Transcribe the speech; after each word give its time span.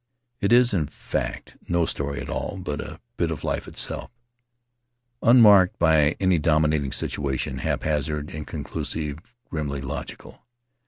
It 0.39 0.51
is, 0.51 0.73
in 0.73 0.87
fact, 0.87 1.57
no 1.67 1.85
story 1.85 2.19
at 2.21 2.27
all, 2.27 2.57
but 2.59 2.81
a 2.81 2.99
bit 3.17 3.29
of 3.29 3.37
His 3.37 3.43
Mother's 3.43 3.43
People 3.43 3.49
life 3.51 3.67
itself— 3.67 4.11
unmarked 5.21 5.77
by 5.77 6.15
any 6.19 6.39
dominating 6.39 6.91
situation, 6.91 7.59
hap 7.59 7.83
hazard, 7.83 8.31
inconclusive, 8.31 9.19
grimly 9.51 9.79
logical. 9.81 10.43